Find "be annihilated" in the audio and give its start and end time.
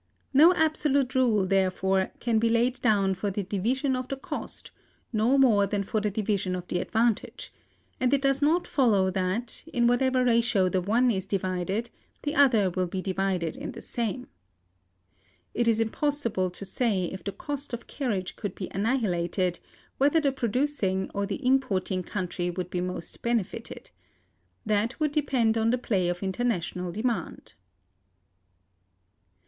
18.55-19.59